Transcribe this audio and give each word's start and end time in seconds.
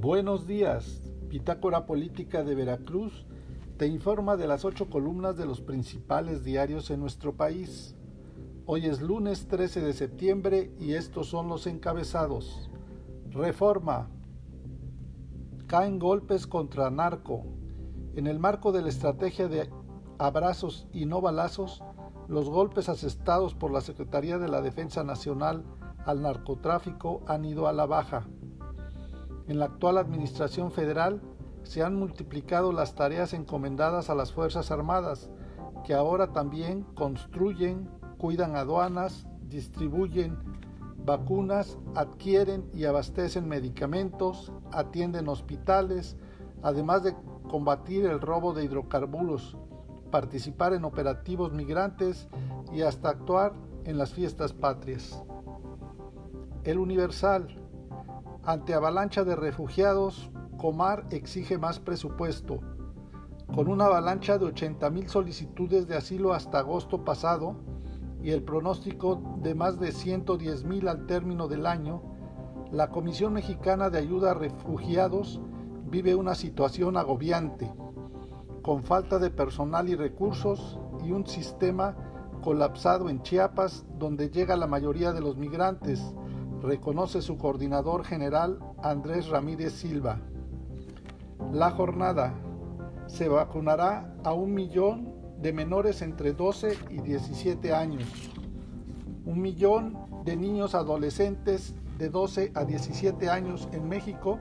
Buenos 0.00 0.46
días. 0.46 1.02
Bitácora 1.28 1.84
Política 1.84 2.42
de 2.42 2.54
Veracruz 2.54 3.26
te 3.76 3.86
informa 3.86 4.38
de 4.38 4.46
las 4.46 4.64
ocho 4.64 4.88
columnas 4.88 5.36
de 5.36 5.44
los 5.44 5.60
principales 5.60 6.42
diarios 6.42 6.90
en 6.90 7.00
nuestro 7.00 7.36
país. 7.36 7.94
Hoy 8.64 8.86
es 8.86 9.02
lunes 9.02 9.46
13 9.48 9.82
de 9.82 9.92
septiembre 9.92 10.72
y 10.80 10.94
estos 10.94 11.26
son 11.26 11.48
los 11.48 11.66
encabezados. 11.66 12.70
Reforma. 13.28 14.08
Caen 15.66 15.98
golpes 15.98 16.46
contra 16.46 16.90
narco. 16.90 17.44
En 18.14 18.26
el 18.26 18.38
marco 18.38 18.72
de 18.72 18.80
la 18.80 18.88
estrategia 18.88 19.48
de 19.48 19.68
abrazos 20.16 20.88
y 20.94 21.04
no 21.04 21.20
balazos, 21.20 21.84
los 22.26 22.48
golpes 22.48 22.88
asestados 22.88 23.54
por 23.54 23.70
la 23.70 23.82
Secretaría 23.82 24.38
de 24.38 24.48
la 24.48 24.62
Defensa 24.62 25.04
Nacional 25.04 25.62
al 26.06 26.22
narcotráfico 26.22 27.20
han 27.26 27.44
ido 27.44 27.68
a 27.68 27.74
la 27.74 27.84
baja. 27.84 28.26
En 29.48 29.58
la 29.58 29.66
actual 29.66 29.98
Administración 29.98 30.70
Federal 30.70 31.20
se 31.62 31.82
han 31.82 31.94
multiplicado 31.94 32.72
las 32.72 32.94
tareas 32.94 33.32
encomendadas 33.32 34.10
a 34.10 34.14
las 34.14 34.32
Fuerzas 34.32 34.70
Armadas, 34.70 35.30
que 35.84 35.94
ahora 35.94 36.32
también 36.32 36.82
construyen, 36.94 37.88
cuidan 38.18 38.56
aduanas, 38.56 39.26
distribuyen 39.48 40.38
vacunas, 41.04 41.78
adquieren 41.94 42.68
y 42.74 42.84
abastecen 42.84 43.48
medicamentos, 43.48 44.52
atienden 44.72 45.28
hospitales, 45.28 46.16
además 46.62 47.02
de 47.02 47.14
combatir 47.48 48.06
el 48.06 48.20
robo 48.20 48.52
de 48.52 48.64
hidrocarburos, 48.64 49.56
participar 50.10 50.74
en 50.74 50.84
operativos 50.84 51.52
migrantes 51.52 52.28
y 52.72 52.82
hasta 52.82 53.10
actuar 53.10 53.54
en 53.84 53.98
las 53.98 54.12
fiestas 54.12 54.52
patrias. 54.52 55.22
El 56.64 56.78
Universal 56.78 57.59
ante 58.44 58.74
avalancha 58.74 59.24
de 59.24 59.36
refugiados, 59.36 60.30
Comar 60.56 61.06
exige 61.10 61.58
más 61.58 61.80
presupuesto. 61.80 62.60
Con 63.54 63.68
una 63.68 63.86
avalancha 63.86 64.38
de 64.38 64.46
80.000 64.46 65.08
solicitudes 65.08 65.88
de 65.88 65.96
asilo 65.96 66.32
hasta 66.32 66.58
agosto 66.58 67.04
pasado 67.04 67.56
y 68.22 68.30
el 68.30 68.42
pronóstico 68.42 69.38
de 69.42 69.54
más 69.54 69.80
de 69.80 69.88
110.000 69.88 70.88
al 70.88 71.06
término 71.06 71.48
del 71.48 71.66
año, 71.66 72.02
la 72.70 72.90
Comisión 72.90 73.32
Mexicana 73.32 73.90
de 73.90 73.98
Ayuda 73.98 74.32
a 74.32 74.34
Refugiados 74.34 75.40
vive 75.90 76.14
una 76.14 76.34
situación 76.34 76.96
agobiante, 76.96 77.72
con 78.62 78.84
falta 78.84 79.18
de 79.18 79.30
personal 79.30 79.88
y 79.88 79.96
recursos 79.96 80.78
y 81.02 81.12
un 81.12 81.26
sistema 81.26 81.96
colapsado 82.42 83.08
en 83.08 83.22
Chiapas 83.22 83.86
donde 83.98 84.30
llega 84.30 84.56
la 84.56 84.66
mayoría 84.66 85.12
de 85.12 85.20
los 85.20 85.36
migrantes 85.36 86.14
reconoce 86.62 87.22
su 87.22 87.38
coordinador 87.38 88.04
general 88.04 88.58
Andrés 88.82 89.28
Ramírez 89.28 89.72
Silva. 89.72 90.18
La 91.52 91.70
jornada 91.70 92.34
se 93.06 93.28
vacunará 93.28 94.14
a 94.24 94.32
un 94.32 94.54
millón 94.54 95.14
de 95.40 95.52
menores 95.52 96.02
entre 96.02 96.32
12 96.32 96.76
y 96.90 97.00
17 97.00 97.72
años, 97.72 98.04
un 99.24 99.40
millón 99.40 99.98
de 100.24 100.36
niños 100.36 100.74
adolescentes 100.74 101.74
de 101.98 102.10
12 102.10 102.52
a 102.54 102.64
17 102.64 103.30
años 103.30 103.68
en 103.72 103.88
México 103.88 104.38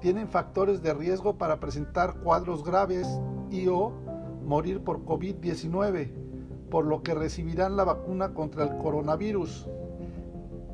tienen 0.00 0.28
factores 0.28 0.82
de 0.82 0.94
riesgo 0.94 1.38
para 1.38 1.60
presentar 1.60 2.20
cuadros 2.20 2.62
graves 2.64 3.08
y 3.50 3.66
o 3.68 3.92
morir 4.44 4.82
por 4.82 5.04
COVID-19, 5.04 6.10
por 6.70 6.84
lo 6.84 7.02
que 7.02 7.14
recibirán 7.14 7.76
la 7.76 7.84
vacuna 7.84 8.32
contra 8.34 8.64
el 8.64 8.76
coronavirus 8.78 9.68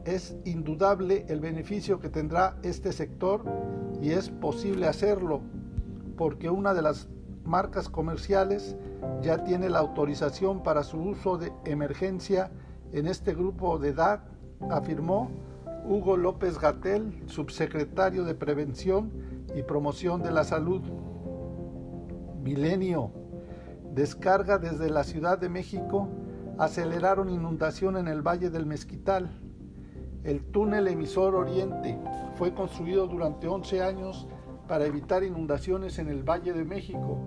es 0.05 0.37
indudable 0.45 1.25
el 1.29 1.41
beneficio 1.41 2.01
que 2.01 2.09
tendrá 2.09 2.57
este 2.63 2.93
sector 2.93 3.45
y 4.01 4.11
es 4.11 4.31
posible 4.31 4.87
hacerlo 4.87 5.41
porque 6.17 6.51
una 6.51 6.75
de 6.75 6.83
las 6.83 7.09
marcas 7.45 7.89
comerciales 7.89 8.77
ya 9.23 9.45
tiene 9.45 9.69
la 9.69 9.81
autorización 9.81 10.63
para 10.63 10.83
su 10.83 10.99
uso 10.99 11.39
de 11.39 11.53
emergencia 11.65 12.51
en 12.93 13.07
este 13.07 13.35
grupo 13.35 13.79
de 13.79 13.91
edad, 13.91 14.25
afirmó 14.71 15.31
Hugo 15.87 16.17
López 16.17 16.59
Gatel, 16.59 17.25
subsecretario 17.27 18.25
de 18.25 18.35
Prevención 18.35 19.11
y 19.55 19.63
Promoción 19.63 20.23
de 20.23 20.31
la 20.31 20.45
Salud. 20.45 20.83
Milenio. 22.43 23.11
Descarga 23.95 24.59
desde 24.59 24.91
la 24.91 25.05
Ciudad 25.05 25.39
de 25.39 25.49
México 25.49 26.09
aceleraron 26.59 27.29
inundación 27.29 27.97
en 27.97 28.09
el 28.09 28.23
Valle 28.23 28.51
del 28.51 28.67
Mezquital. 28.67 29.31
El 30.25 30.41
túnel 30.41 30.89
emisor 30.89 31.35
Oriente 31.35 31.99
fue 32.37 32.55
construido 32.55 33.07
durante 33.07 33.47
11 33.47 33.83
años 33.83 34.27
para 34.67 34.87
evitar 34.87 35.23
inundaciones 35.23 35.99
en 35.99 36.09
el 36.09 36.23
Valle 36.23 36.55
de 36.55 36.65
México, 36.65 37.19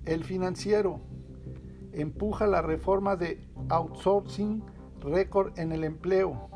El 0.03 0.25
financiero 0.25 1.00
empuja 1.94 2.46
la 2.46 2.62
reforma 2.62 3.16
de 3.16 3.40
outsourcing 3.69 4.66
récord 5.00 5.57
en 5.57 5.72
el 5.72 5.85
empleo. 5.85 6.50